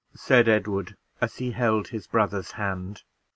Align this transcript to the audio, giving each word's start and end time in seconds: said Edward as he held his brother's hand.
said 0.15 0.47
Edward 0.49 0.95
as 1.21 1.35
he 1.37 1.51
held 1.51 1.89
his 1.89 2.07
brother's 2.07 2.53
hand. 2.53 3.03